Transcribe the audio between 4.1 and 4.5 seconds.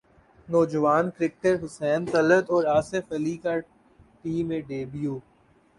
T